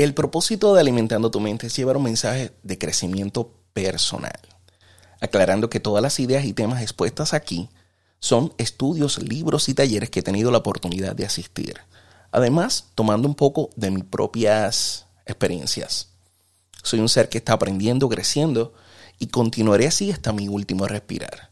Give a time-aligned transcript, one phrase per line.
[0.00, 4.40] El propósito de Alimentando tu mente es llevar un mensaje de crecimiento personal,
[5.20, 7.68] aclarando que todas las ideas y temas expuestas aquí
[8.18, 11.74] son estudios, libros y talleres que he tenido la oportunidad de asistir.
[12.32, 16.08] Además, tomando un poco de mis propias experiencias.
[16.82, 18.72] Soy un ser que está aprendiendo, creciendo
[19.18, 21.50] y continuaré así hasta mi último respirar.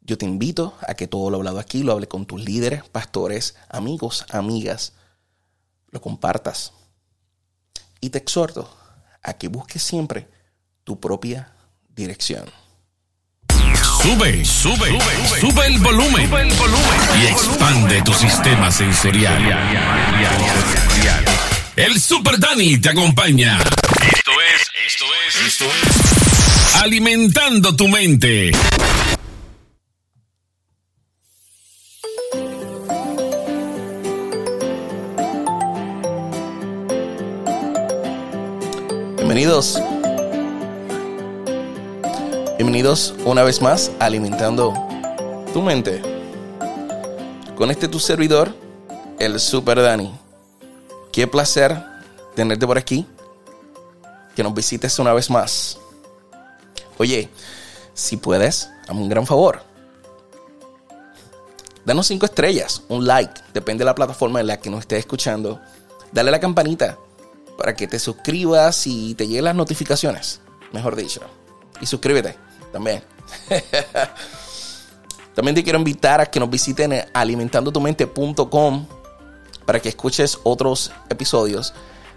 [0.00, 3.56] Yo te invito a que todo lo hablado aquí lo hable con tus líderes, pastores,
[3.68, 4.94] amigos, amigas,
[5.90, 6.72] lo compartas
[8.00, 8.76] y te exhorto
[9.22, 10.28] a que busques siempre
[10.84, 11.52] tu propia
[11.88, 12.44] dirección.
[14.02, 14.98] Sube, sube,
[15.40, 16.22] sube, el volumen.
[16.22, 17.00] el volumen.
[17.22, 19.38] Y expande tu sistema sensorial.
[21.76, 23.58] El Super Dani te acompaña.
[23.58, 26.76] Esto es, esto es, esto es.
[26.82, 28.52] Alimentando tu mente.
[39.40, 39.80] Bienvenidos.
[42.58, 44.74] Bienvenidos una vez más Alimentando
[45.54, 46.02] tu mente.
[47.56, 48.54] Con este tu servidor,
[49.18, 50.14] el Super Dani.
[51.10, 51.82] Qué placer
[52.36, 53.06] tenerte por aquí.
[54.36, 55.78] Que nos visites una vez más.
[56.98, 57.30] Oye,
[57.94, 59.62] si puedes, hazme un gran favor.
[61.86, 65.58] Danos cinco estrellas, un like, depende de la plataforma en la que nos estés escuchando.
[66.12, 66.98] Dale a la campanita
[67.60, 70.40] para que te suscribas y te lleguen las notificaciones,
[70.72, 71.20] mejor dicho.
[71.78, 72.34] Y suscríbete
[72.72, 73.04] también.
[75.34, 78.86] también te quiero invitar a que nos visiten en alimentandotumente.com
[79.66, 81.74] para que escuches otros episodios.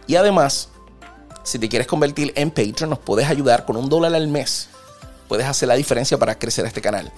[0.07, 0.69] Y además,
[1.43, 4.69] si te quieres convertir en Patreon, nos puedes ayudar con un dólar al mes.
[5.27, 7.11] Puedes hacer la diferencia para crecer este canal.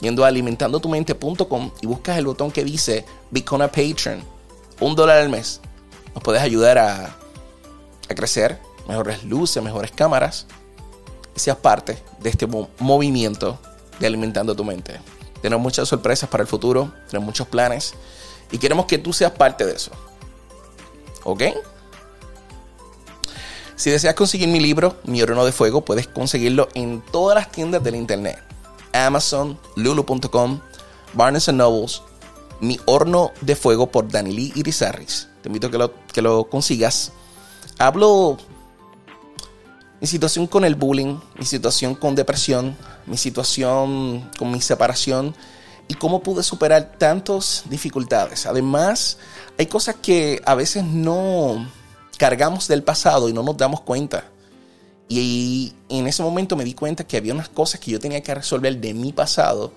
[0.00, 4.24] Yendo a alimentandotumente.com y buscas el botón que dice Become a Patreon.
[4.80, 5.60] Un dólar al mes.
[6.14, 7.25] Nos puedes ayudar a
[8.08, 10.46] a crecer, mejores luces, mejores cámaras,
[11.34, 12.46] seas parte de este
[12.78, 13.58] movimiento
[13.98, 15.00] de alimentando tu mente.
[15.42, 17.94] Tenemos muchas sorpresas para el futuro, tenemos muchos planes
[18.50, 19.90] y queremos que tú seas parte de eso.
[21.24, 21.42] ¿Ok?
[23.76, 27.84] Si deseas conseguir mi libro, Mi Horno de Fuego, puedes conseguirlo en todas las tiendas
[27.84, 28.42] del internet.
[28.92, 30.60] Amazon, Lulu.com,
[31.12, 32.02] Barnes Nobles,
[32.60, 35.28] Mi Horno de Fuego por Danili Irizarris.
[35.42, 37.12] Te invito a que lo, que lo consigas
[37.78, 38.38] hablo
[40.00, 42.76] mi situación con el bullying, mi situación con depresión,
[43.06, 45.34] mi situación con mi separación
[45.88, 48.46] y cómo pude superar tantas dificultades.
[48.46, 49.18] Además,
[49.58, 51.66] hay cosas que a veces no
[52.18, 54.24] cargamos del pasado y no nos damos cuenta.
[55.08, 58.34] Y en ese momento me di cuenta que había unas cosas que yo tenía que
[58.34, 59.72] resolver de mi pasado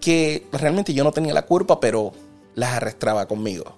[0.00, 2.12] que realmente yo no tenía la culpa, pero
[2.54, 3.76] las arrastraba conmigo.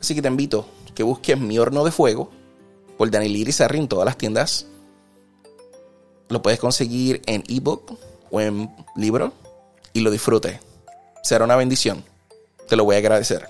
[0.00, 2.30] Así que te invito que busques mi horno de fuego
[2.98, 4.66] por Daniel Iris en todas las tiendas.
[6.28, 7.96] Lo puedes conseguir en ebook
[8.30, 9.32] o en libro
[9.94, 10.60] y lo disfrute.
[11.22, 12.04] Será una bendición.
[12.68, 13.48] Te lo voy a agradecer.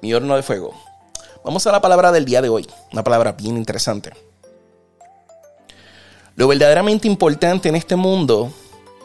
[0.00, 0.74] Mi horno de fuego.
[1.44, 2.66] Vamos a la palabra del día de hoy.
[2.92, 4.12] Una palabra bien interesante.
[6.34, 8.52] Lo verdaderamente importante en este mundo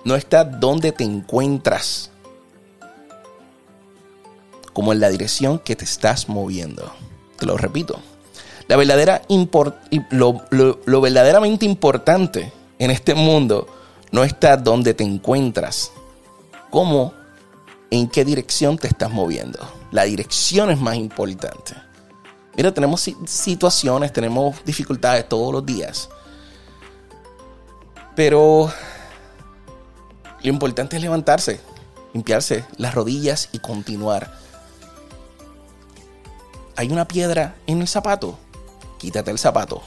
[0.06, 2.12] no está donde te encuentras,
[4.74, 6.92] como en la dirección que te estás moviendo.
[7.38, 8.00] Te lo repito.
[10.10, 10.42] Lo,
[10.86, 13.68] lo verdaderamente importante en este mundo
[14.12, 15.92] no está donde te encuentras,
[16.70, 17.14] como
[17.92, 19.60] en qué dirección te estás moviendo.
[19.92, 21.76] La dirección es más importante.
[22.56, 26.10] Mira, tenemos situaciones, tenemos dificultades todos los días.
[28.16, 28.72] Pero
[30.42, 31.60] lo importante es levantarse,
[32.14, 34.43] limpiarse las rodillas y continuar
[36.76, 38.38] hay una piedra en el zapato,
[38.98, 39.82] quítate el zapato,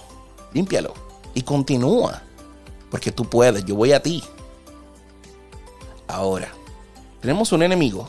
[0.52, 0.94] límpialo
[1.34, 2.22] y continúa.
[2.90, 4.22] Porque tú puedes, yo voy a ti.
[6.06, 6.48] Ahora,
[7.20, 8.06] tenemos un enemigo.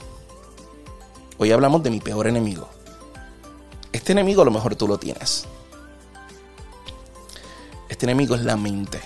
[1.39, 2.69] Hoy hablamos de mi peor enemigo.
[3.91, 5.45] Este enemigo a lo mejor tú lo tienes.
[7.89, 9.01] Este enemigo es la mente.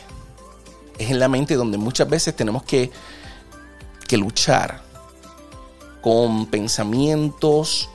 [0.97, 2.91] Es en la mente donde muchas veces tenemos que,
[4.07, 4.83] que luchar
[6.01, 7.89] con pensamientos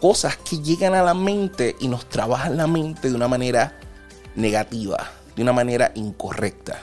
[0.00, 3.78] cosas que llegan a la mente y nos trabajan la mente de una manera
[4.34, 6.82] negativa, de una manera incorrecta.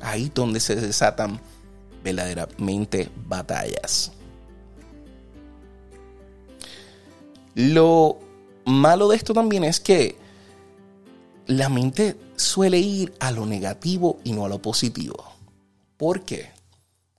[0.00, 1.40] Ahí donde se desatan
[2.02, 4.12] verdaderamente batallas.
[7.54, 8.18] Lo
[8.64, 10.16] malo de esto también es que
[11.46, 15.24] la mente suele ir a lo negativo y no a lo positivo.
[15.96, 16.50] ¿Por qué?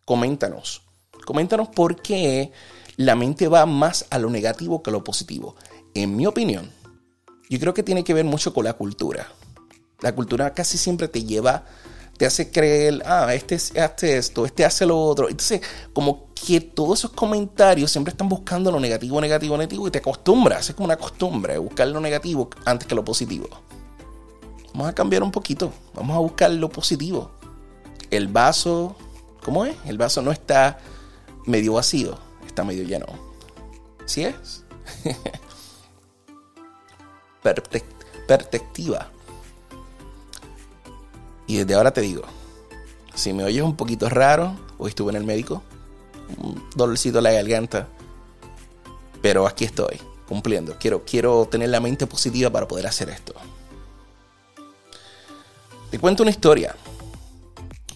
[0.04, 0.82] Coméntanos.
[1.26, 2.52] Coméntanos por qué
[2.98, 5.56] la mente va más a lo negativo que a lo positivo.
[5.94, 6.70] en mi opinión,
[7.50, 9.28] yo creo que tiene que ver mucho con la cultura.
[10.02, 11.64] La cultura casi siempre te lleva,
[12.18, 15.30] te hace creer, ah, este hace esto, este hace lo otro.
[15.30, 15.62] Entonces,
[15.94, 20.70] como que todos esos comentarios siempre están buscando lo negativo, negativo, negativo y te acostumbras,
[20.70, 23.48] es como una costumbre, buscar lo negativo antes que lo positivo.
[24.74, 27.32] Vamos a cambiar un poquito, vamos a buscar lo positivo.
[28.12, 28.96] El vaso,
[29.44, 29.76] ¿cómo es?
[29.86, 30.78] El vaso no está
[31.46, 32.18] medio vacío,
[32.56, 33.06] está medio lleno.
[34.06, 34.64] ¿Sí es?
[38.28, 39.12] Perspectiva.
[41.48, 42.24] Y desde ahora te digo,
[43.14, 45.64] si me oyes un poquito raro, hoy estuve en el médico,
[46.38, 47.90] un dolorcito en la garganta,
[49.22, 50.78] pero aquí estoy, cumpliendo.
[50.80, 53.34] Quiero, quiero tener la mente positiva para poder hacer esto.
[55.92, 56.74] Te cuento una historia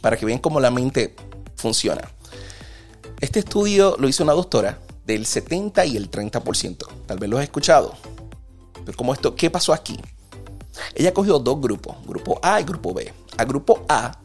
[0.01, 1.15] para que vean cómo la mente
[1.55, 2.18] funciona.
[3.21, 6.87] Este estudio lo hizo una doctora del 70 y el 30%.
[7.05, 7.93] Tal vez lo has escuchado.
[8.85, 9.99] Pero como esto, ¿qué pasó aquí?
[10.95, 13.13] Ella cogió dos grupos, grupo A y grupo B.
[13.37, 14.17] A grupo A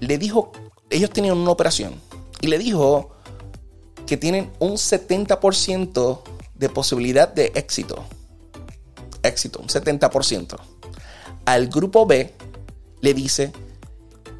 [0.00, 0.50] le dijo,
[0.90, 1.94] ellos tenían una operación
[2.40, 3.10] y le dijo
[4.06, 6.22] que tienen un 70%
[6.54, 8.04] de posibilidad de éxito.
[9.22, 10.56] Éxito, un 70%.
[11.44, 12.34] Al grupo B
[13.00, 13.52] le dice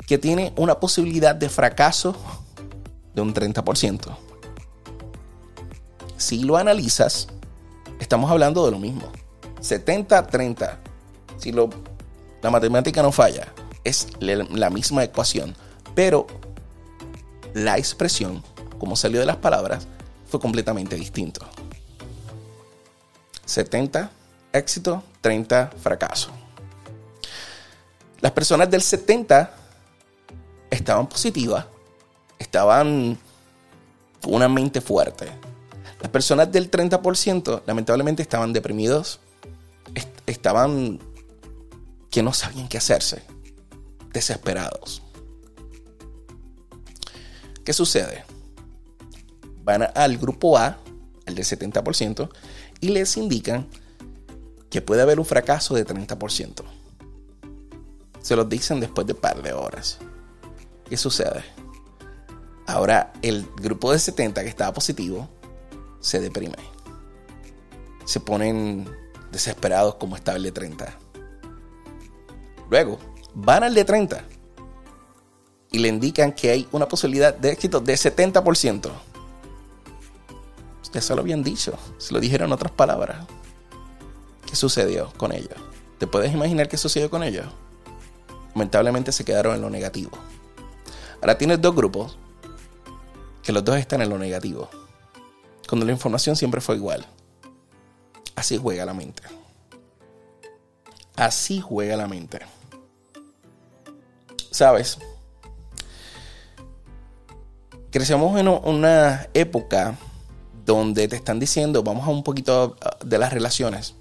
[0.06, 2.16] que tiene una posibilidad de fracaso
[3.18, 4.16] de un 30%.
[6.16, 7.28] Si lo analizas,
[7.98, 9.10] estamos hablando de lo mismo.
[9.60, 10.76] 70-30.
[11.36, 11.68] Si lo,
[12.42, 13.48] la matemática no falla,
[13.84, 15.56] es la misma ecuación.
[15.94, 16.26] Pero
[17.54, 18.42] la expresión,
[18.78, 19.88] como salió de las palabras,
[20.28, 21.44] fue completamente distinto.
[23.46, 24.10] 70
[24.52, 26.30] éxito, 30 fracaso.
[28.20, 29.54] Las personas del 70
[30.70, 31.66] estaban positivas,
[32.38, 33.18] estaban
[34.22, 35.26] con una mente fuerte.
[36.00, 39.20] Las personas del 30% lamentablemente estaban deprimidos,
[40.26, 41.00] estaban
[42.10, 43.22] que no sabían qué hacerse,
[44.12, 45.02] desesperados.
[47.64, 48.24] ¿Qué sucede?
[49.62, 50.78] Van al grupo A,
[51.26, 52.30] el del 70%,
[52.80, 53.66] y les indican
[54.70, 56.62] que puede haber un fracaso de 30%.
[58.20, 59.98] Se los dicen después de un par de horas.
[60.88, 61.44] ¿Qué sucede?
[62.68, 65.26] Ahora el grupo de 70 que estaba positivo
[66.00, 66.58] se deprime.
[68.04, 68.86] Se ponen
[69.32, 70.98] desesperados como estaba el de 30.
[72.68, 72.98] Luego
[73.32, 74.22] van al de 30
[75.70, 78.90] y le indican que hay una posibilidad de éxito de 70%.
[80.92, 83.26] Ya se lo habían dicho, se lo dijeron en otras palabras.
[84.44, 85.56] ¿Qué sucedió con ellos?
[85.96, 87.46] ¿Te puedes imaginar qué sucedió con ellos?
[88.54, 90.10] Lamentablemente se quedaron en lo negativo.
[91.22, 92.18] Ahora tienes dos grupos
[93.48, 94.68] que los dos están en lo negativo.
[95.66, 97.06] Cuando la información siempre fue igual.
[98.36, 99.22] Así juega la mente.
[101.16, 102.40] Así juega la mente.
[104.50, 104.98] ¿Sabes?
[107.90, 109.96] Crecemos en una época
[110.66, 113.94] donde te están diciendo, vamos a un poquito de las relaciones,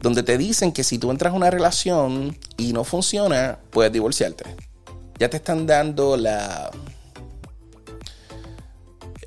[0.00, 4.44] donde te dicen que si tú entras a una relación y no funciona, puedes divorciarte.
[5.18, 6.70] Ya te están dando la,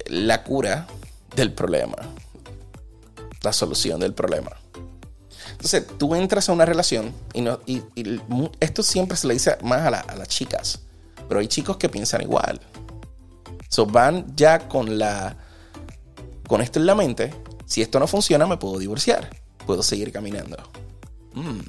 [0.09, 0.88] la cura
[1.35, 1.97] del problema,
[3.41, 4.51] la solución del problema.
[5.51, 7.81] Entonces, tú entras a una relación y, no, y,
[8.59, 10.80] esto siempre se le dice más a, a, las chicas,
[11.28, 12.59] pero hay chicos que piensan igual.
[13.68, 15.37] So, van ya con la
[16.47, 17.31] con esto en la mente.
[17.66, 19.30] Si esto no funciona, me puedo divorciar.
[19.68, 20.57] Puedo seguir caminando.
[21.33, 21.59] Mm.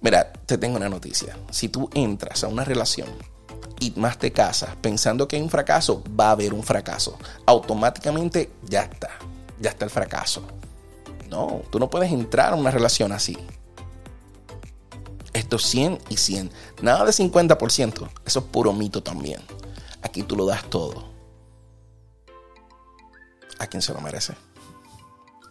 [0.00, 1.36] Mira, te tengo una noticia.
[1.50, 3.08] Si tú entras a una relación
[3.82, 7.18] y más te casas pensando que hay un fracaso, va a haber un fracaso.
[7.46, 9.10] Automáticamente ya está.
[9.60, 10.42] Ya está el fracaso.
[11.28, 13.36] No, tú no puedes entrar a una relación así.
[15.32, 16.50] Esto es 100 y 100.
[16.82, 18.08] Nada de 50%.
[18.24, 19.40] Eso es puro mito también.
[20.02, 21.10] Aquí tú lo das todo.
[23.58, 24.34] A quien se lo merece.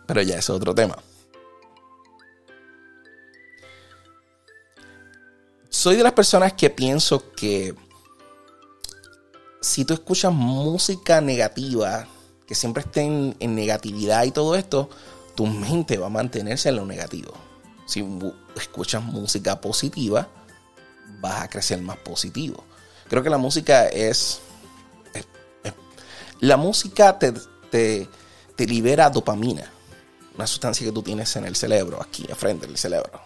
[0.08, 0.98] Pero ya es otro tema.
[5.70, 7.74] Soy de las personas que pienso que
[9.62, 12.08] si tú escuchas música negativa,
[12.48, 14.89] que siempre esté en, negatividad y todo esto,
[15.36, 17.34] tu mente va a mantenerse en lo negativo.
[17.86, 18.03] Si
[18.56, 20.27] escuchas música positiva,
[21.20, 22.63] vas a crecer más positivo.
[23.08, 24.39] Creo que la música es...
[26.39, 27.34] la música te,
[27.70, 28.10] te,
[28.56, 29.72] te, libera dopamina,
[30.36, 33.22] una sustancia que tú tienes en el cerebro, aquí enfrente del cerebro.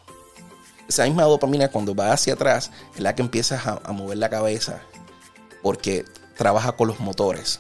[0.88, 4.30] Esa misma dopamina cuando va hacia atrás es la que empiezas a, a mover la
[4.30, 4.82] cabeza
[5.66, 7.60] porque trabaja con los motores.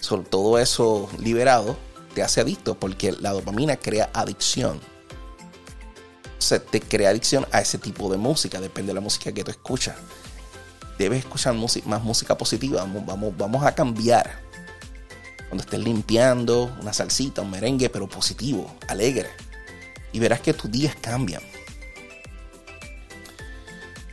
[0.00, 1.76] Sobre todo eso liberado
[2.14, 4.80] te hace adicto porque la dopamina crea adicción.
[6.38, 9.44] O sea, te crea adicción a ese tipo de música, depende de la música que
[9.44, 9.96] tú escuchas.
[10.98, 14.40] Debes escuchar más música positiva, vamos, vamos, vamos a cambiar.
[15.48, 19.28] Cuando estés limpiando, una salsita, un merengue, pero positivo, alegre.
[20.12, 21.42] Y verás que tus días cambian.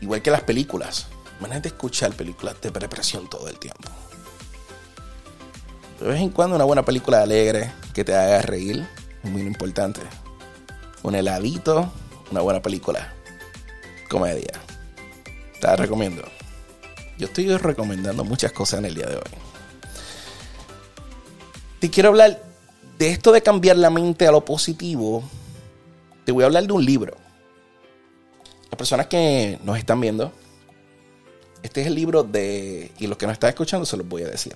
[0.01, 1.07] Igual que las películas.
[1.43, 3.89] Imagínate escuchar películas de represión todo el tiempo.
[5.99, 8.87] De vez en cuando una buena película alegre que te haga reír
[9.21, 9.99] es muy importante.
[11.03, 11.91] Un heladito,
[12.31, 13.13] una buena película.
[14.09, 14.53] Comedia.
[15.59, 16.23] Te la recomiendo.
[17.17, 19.31] Yo estoy recomendando muchas cosas en el día de hoy.
[21.81, 22.41] Te quiero hablar
[22.97, 25.21] de esto de cambiar la mente a lo positivo.
[26.23, 27.17] Te voy a hablar de un libro.
[28.71, 30.31] Las personas que nos están viendo,
[31.63, 34.27] este es el libro de, y los que nos están escuchando se los voy a
[34.27, 34.53] decir.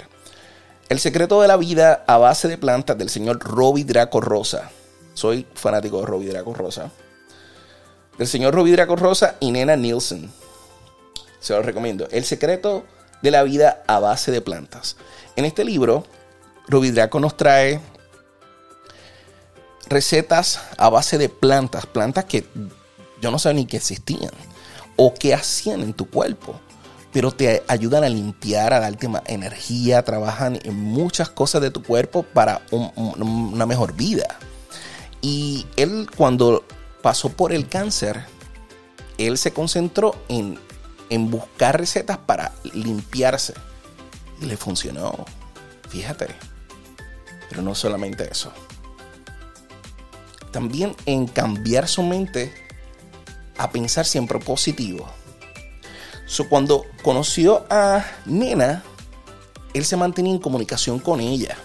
[0.89, 4.69] El secreto de la vida a base de plantas del señor Robbie Draco Rosa.
[5.13, 6.91] Soy fanático de Robbie Draco Rosa.
[8.17, 10.29] Del señor Robbie Draco Rosa y Nena Nielsen.
[11.39, 12.07] Se los recomiendo.
[12.11, 12.83] El secreto
[13.21, 14.97] de la vida a base de plantas.
[15.35, 16.05] En este libro,
[16.67, 17.79] Robbie Draco nos trae
[19.87, 21.85] recetas a base de plantas.
[21.85, 22.45] Plantas que
[23.21, 24.31] yo no sabía ni que existían.
[24.97, 26.59] O que hacían en tu cuerpo
[27.13, 31.81] pero te ayudan a limpiar, a darte más energía, trabajan en muchas cosas de tu
[31.81, 34.37] cuerpo para una mejor vida.
[35.21, 36.63] Y él cuando
[37.01, 38.25] pasó por el cáncer,
[39.17, 40.59] él se concentró en,
[41.09, 43.53] en buscar recetas para limpiarse.
[44.41, 45.25] Y le funcionó.
[45.89, 46.27] Fíjate.
[47.49, 48.51] Pero no solamente eso.
[50.51, 52.53] También en cambiar su mente
[53.57, 55.07] a pensar siempre positivo
[56.49, 58.83] cuando conoció a Nena,
[59.73, 61.57] él se mantenía en comunicación con ella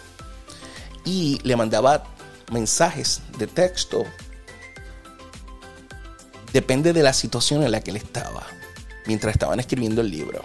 [1.04, 2.04] y le mandaba
[2.52, 4.04] mensajes de texto.
[6.52, 8.46] Depende de la situación en la que él estaba
[9.06, 10.42] mientras estaban escribiendo el libro.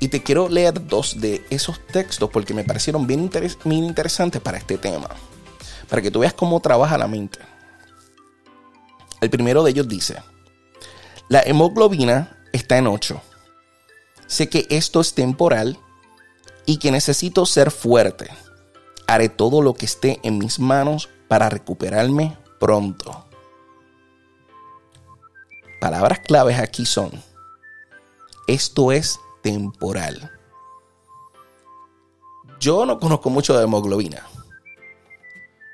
[0.00, 3.30] Y te quiero leer dos de esos textos porque me parecieron bien,
[3.64, 5.08] bien interesantes para este tema.
[5.88, 7.38] Para que tú veas cómo trabaja la mente.
[9.20, 10.16] El primero de ellos dice,
[11.28, 13.20] la hemoglobina está en 8
[14.26, 15.78] Sé que esto es temporal
[16.66, 18.28] y que necesito ser fuerte.
[19.06, 23.24] Haré todo lo que esté en mis manos para recuperarme pronto.
[25.80, 27.10] Palabras claves aquí son,
[28.48, 30.32] esto es temporal.
[32.58, 34.26] Yo no conozco mucho de hemoglobina,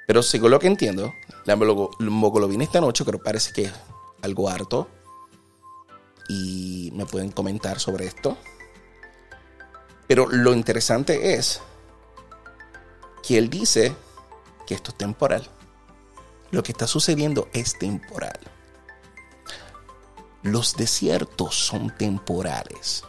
[0.07, 1.15] pero según lo que entiendo,
[1.47, 3.73] la hemoglobina en 8, pero parece que es
[4.21, 4.89] algo harto
[6.33, 8.39] y me pueden comentar sobre esto.
[10.07, 11.61] Pero lo interesante es
[13.23, 13.95] que él dice
[14.67, 15.49] que esto es temporal.
[16.51, 18.39] Lo que está sucediendo es temporal.
[20.43, 23.05] Los desiertos son temporales.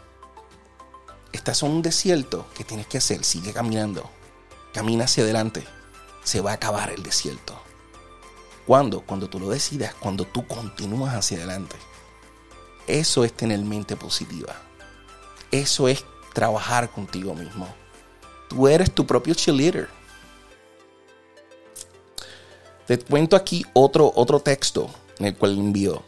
[1.31, 3.23] Estás en un desierto, ¿qué tienes que hacer?
[3.23, 4.09] Sigue caminando.
[4.73, 5.63] Camina hacia adelante.
[6.23, 7.59] Se va a acabar el desierto.
[8.67, 9.01] ¿Cuándo?
[9.01, 11.75] Cuando tú lo decidas, cuando tú continúas hacia adelante.
[12.87, 14.55] Eso es tener mente positiva.
[15.51, 17.67] Eso es trabajar contigo mismo.
[18.49, 19.87] Tú eres tu propio cheerleader.
[22.85, 26.03] Te cuento aquí otro, otro texto en el cual envío.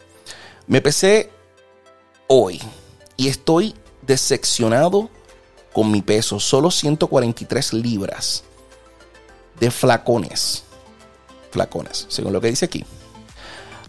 [0.67, 1.31] Me pesé
[2.27, 2.61] hoy
[3.15, 5.09] y estoy decepcionado
[5.71, 6.39] con mi peso.
[6.39, 8.43] Solo 143 libras
[9.59, 10.63] de flacones.
[11.51, 12.83] Flacones, según lo que dice aquí.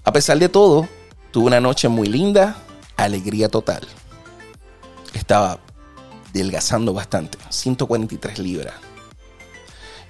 [0.04, 0.88] A pesar de todo,
[1.32, 2.62] tuve una noche muy linda
[2.96, 3.86] alegría total.
[5.14, 5.58] Estaba
[6.32, 8.74] delgazando bastante, 143 libras.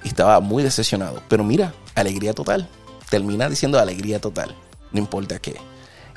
[0.05, 1.23] Estaba muy decepcionado.
[1.29, 2.69] Pero mira, alegría total.
[3.11, 4.55] Termina diciendo alegría total.
[4.93, 5.57] No importa qué.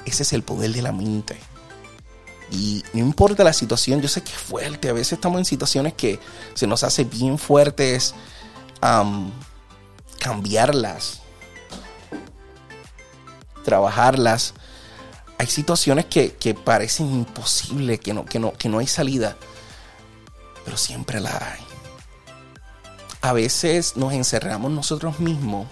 [0.06, 1.38] Ese es el poder de la mente.
[2.52, 4.90] Y no importa la situación, yo sé que es fuerte.
[4.90, 6.20] A veces estamos en situaciones que
[6.56, 8.16] se nos hace bien fuertes
[10.20, 11.22] cambiarlas,
[13.64, 14.54] trabajarlas
[15.40, 19.38] hay situaciones que, parecen imposibles, que no, que, no, que no hay salida,
[20.66, 21.62] pero siempre la hay.
[23.22, 25.66] A veces nos encerramos nosotros mismos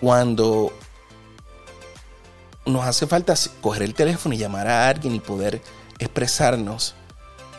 [0.00, 0.72] cuando
[2.64, 5.60] nos hace falta coger el teléfono y llamar a alguien y poder
[5.98, 6.94] expresarnos.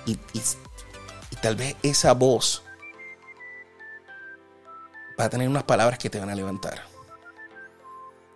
[0.08, 0.18] Y,
[1.40, 2.64] tal vez esa voz
[5.20, 6.97] va a tener unas palabras que te van a levantar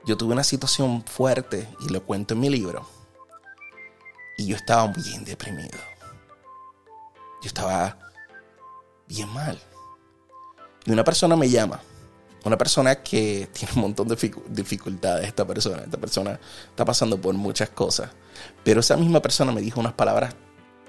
[0.05, 2.87] yo tuve una situación fuerte y lo cuento en mi libro.
[4.37, 5.77] Y yo estaba bien deprimido.
[7.41, 7.97] Yo estaba
[9.07, 9.59] bien mal.
[10.85, 11.79] Y una persona me llama,
[12.43, 14.15] una persona que tiene un montón de
[14.49, 16.39] dificultades, esta persona, esta persona
[16.69, 18.09] está pasando por muchas cosas,
[18.63, 20.33] pero esa misma persona me dijo unas palabras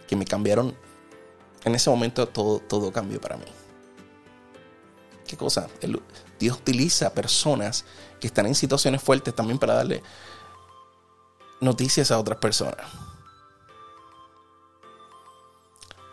[0.07, 0.75] que me cambiaron,
[1.65, 3.45] en ese momento todo, todo cambió para mí.
[5.27, 5.69] ¿Qué cosa?
[6.43, 7.85] Dios utiliza personas
[8.21, 10.03] que están en situaciones fuertes también para darle
[11.61, 12.85] noticias a otras personas.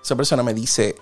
[0.04, 0.96] Esa persona me dice,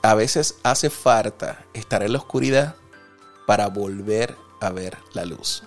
[0.00, 2.76] a veces hace falta estar en la oscuridad
[3.48, 5.64] para volver a ver la luz.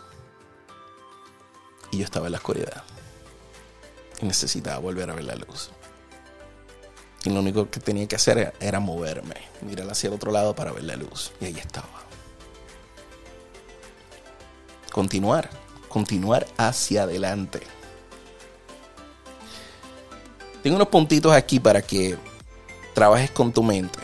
[1.91, 2.81] Y yo estaba en la oscuridad.
[4.21, 5.69] Y necesitaba volver a ver la luz.
[7.29, 10.83] Lo único que tenía que hacer era, moverme, mirar hacia el otro lado para ver
[10.83, 11.31] la luz.
[11.39, 11.87] Y ahí estaba.
[14.91, 15.49] Continuar,
[15.87, 17.61] continuar hacia adelante.
[20.63, 22.17] Tengo unos puntitos aquí para que
[22.95, 23.99] trabajes con tu mente.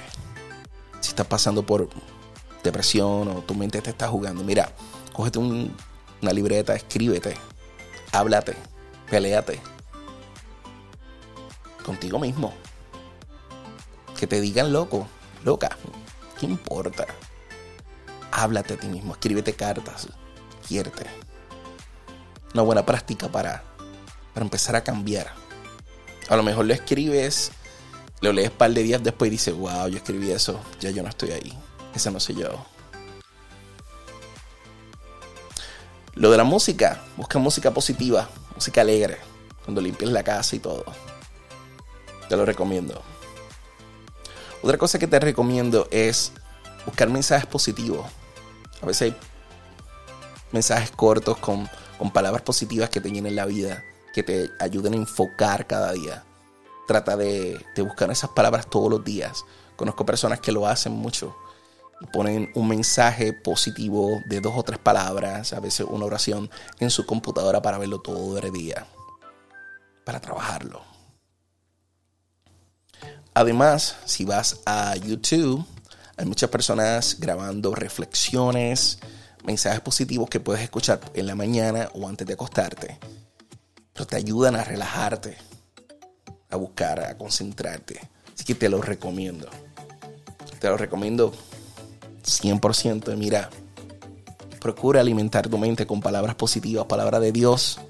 [1.02, 1.90] Si estás pasando por
[2.64, 4.72] depresión o tu mente te está jugando, mira,
[5.14, 7.36] cógete una libreta, escríbete,
[8.12, 8.56] háblate,
[9.10, 9.60] peleate
[11.84, 12.54] contigo mismo.
[14.18, 15.08] Que te digan loco,
[15.44, 15.78] loca,
[16.40, 17.06] ¿qué importa?
[18.32, 20.08] Háblate a ti mismo, escríbete cartas,
[20.68, 21.06] quierte.
[22.54, 23.64] Una buena práctica para,
[24.34, 25.32] para empezar a cambiar.
[26.30, 27.52] A lo mejor lo escribes,
[28.22, 31.04] lo lees un par de días después y dices, wow, yo escribí eso, ya yo
[31.04, 31.54] no estoy ahí.
[31.94, 32.66] Ese no soy yo.
[36.16, 39.18] Lo de la música, busca música positiva, música alegre,
[39.66, 40.86] cuando limpies la casa y todo.
[42.30, 43.04] Te lo recomiendo.
[44.66, 46.32] Otra cosa que te recomiendo es
[46.88, 48.04] buscar mensajes positivos.
[48.82, 49.18] A veces hay
[50.52, 51.70] mensajes cortos con,
[52.12, 56.24] palabras positivas que te llenen la vida, que te ayuden a enfocar cada día.
[56.88, 59.46] Trata de, de buscar esas palabras todos los días.
[59.76, 61.38] Conozco personas que lo hacen mucho
[62.02, 66.90] y ponen un mensaje positivo de dos o tres palabras, a veces una oración en
[66.90, 68.88] su computadora para verlo todo el día,
[70.04, 70.95] para trabajarlo.
[73.36, 75.66] Además, si vas a YouTube,
[76.16, 79.00] hay muchas personas grabando reflexiones,
[79.44, 82.98] mensajes positivos que puedes escuchar en la mañana o antes de acostarte.
[83.92, 85.36] Pero te ayudan a relajarte,
[86.50, 88.00] a buscar, a concentrarte.
[88.34, 89.50] Así que te lo recomiendo.
[90.62, 91.34] Te lo recomiendo
[92.24, 93.18] 100%.
[93.18, 93.50] Mira,
[94.62, 97.82] procura alimentar tu mente con palabras positivas, palabras de Dios,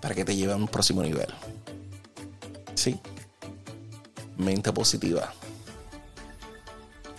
[0.00, 1.28] para que te lleve a un próximo nivel.
[2.74, 2.98] ¿Sí?
[4.40, 5.32] Mente positiva.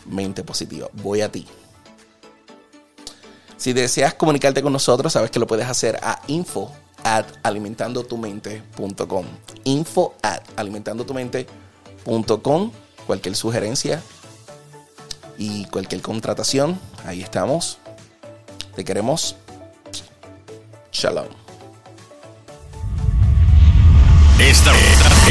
[0.05, 0.89] Mente positiva.
[0.93, 1.47] Voy a ti.
[3.57, 6.71] Si deseas comunicarte con nosotros, sabes que lo puedes hacer a info
[7.03, 9.25] at alimentandotumente.com.
[9.65, 12.71] Info at alimentandotumente.com.
[13.05, 14.01] Cualquier sugerencia
[15.37, 17.77] y cualquier contratación, ahí estamos.
[18.75, 19.35] Te queremos.
[20.91, 21.27] Shalom.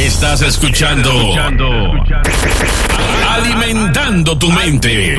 [0.07, 1.35] Estás escuchando,
[3.29, 5.17] Alimentando tu mente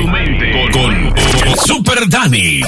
[0.72, 1.14] con
[1.64, 2.62] Super Dani.